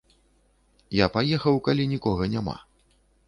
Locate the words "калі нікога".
1.67-2.23